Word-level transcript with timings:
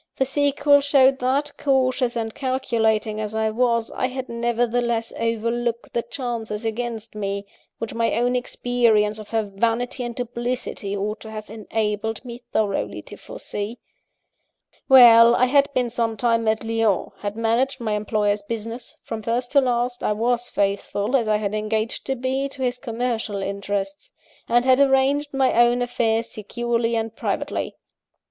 The 0.15 0.25
sequel 0.25 0.81
showed 0.81 1.19
that, 1.19 1.51
cautious 1.59 2.15
and 2.15 2.33
calculating 2.33 3.21
as 3.21 3.35
I 3.35 3.51
was, 3.51 3.91
I 3.91 4.07
had 4.07 4.29
nevertheless 4.29 5.13
overlooked 5.19 5.93
the 5.93 6.01
chances 6.01 6.65
against 6.65 7.13
me, 7.13 7.45
which 7.77 7.93
my 7.93 8.13
own 8.13 8.35
experience 8.35 9.19
of 9.19 9.29
her 9.29 9.43
vanity 9.43 10.03
and 10.03 10.15
duplicity 10.15 10.97
ought 10.97 11.19
to 11.19 11.29
have 11.29 11.51
enabled 11.51 12.25
me 12.25 12.39
thoroughly 12.51 13.03
to 13.03 13.15
foresee. 13.15 13.77
"Well: 14.89 15.35
I 15.35 15.45
had 15.45 15.71
been 15.75 15.91
some 15.91 16.17
time 16.17 16.47
at 16.47 16.63
Lyons; 16.63 17.11
had 17.19 17.35
managed 17.35 17.79
my 17.79 17.91
employer's 17.93 18.41
business 18.41 18.97
(from 19.03 19.21
first 19.21 19.51
to 19.51 19.61
last, 19.61 20.03
I 20.03 20.13
was 20.13 20.49
faithful, 20.49 21.15
as 21.15 21.27
I 21.27 21.37
had 21.37 21.53
engaged 21.53 22.07
to 22.07 22.15
be, 22.15 22.49
to 22.49 22.63
his 22.63 22.79
commercial 22.79 23.43
interests); 23.43 24.09
and 24.49 24.65
had 24.65 24.79
arranged 24.79 25.31
my 25.31 25.53
own 25.53 25.79
affairs 25.83 26.27
securely 26.27 26.95
and 26.95 27.15
privately. 27.15 27.75